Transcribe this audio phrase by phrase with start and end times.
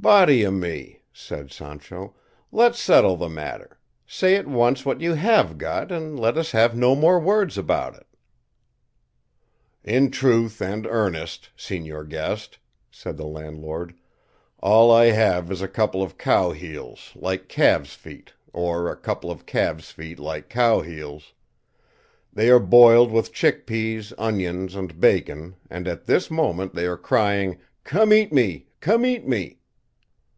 [0.00, 2.14] "Body o' me!" said Sancho,
[2.52, 6.76] "let's settle the matter; say at once what you have got, and let us have
[6.76, 8.06] no more words about it."
[9.82, 12.58] "In truth and earnest, señor guest,"
[12.92, 13.92] said the landlord,
[14.60, 19.32] "all I have is a couple of cow heels like calves' feet, or a couple
[19.32, 21.34] of calves' feet like cowheels;
[22.32, 26.96] they are boiled with chick peas, onions, and bacon, and at this moment they are
[26.96, 29.56] crying 'Come eat me, come eat me."